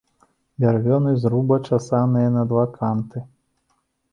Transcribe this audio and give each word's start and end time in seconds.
Бярвёны 0.63 1.11
зруба 1.25 1.55
часаныя 1.71 2.33
на 2.39 2.43
два 2.53 2.65
канты. 2.79 3.19